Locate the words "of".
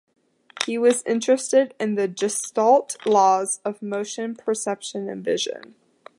3.63-3.83